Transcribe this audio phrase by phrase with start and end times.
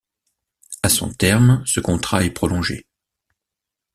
[0.81, 2.87] À son terme, ce contrat est prolongé.